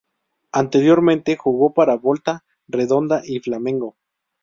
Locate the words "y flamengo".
3.23-3.97